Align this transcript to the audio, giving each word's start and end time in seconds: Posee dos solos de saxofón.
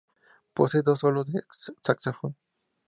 Posee 0.55 0.81
dos 0.81 1.01
solos 1.01 1.27
de 1.31 1.43
saxofón. 1.83 2.35